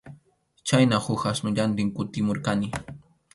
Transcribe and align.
Chhayna 0.71 0.99
huk 1.07 1.21
asnullantin 1.33 1.89
kutimurqani. 1.99 2.67